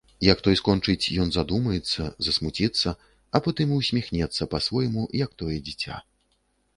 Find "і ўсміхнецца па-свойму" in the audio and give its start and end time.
3.75-5.03